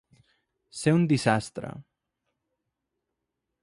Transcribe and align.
Ser 0.79 0.93
un 0.99 1.05
diastre. 1.13 1.71